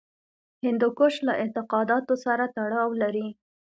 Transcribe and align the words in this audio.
هندوکش 0.63 1.13
له 1.27 1.33
اعتقاداتو 1.41 2.13
سره 2.25 2.43
تړاو 2.55 2.89
لري. 3.01 3.27